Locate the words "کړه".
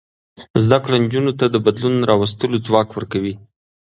0.83-0.95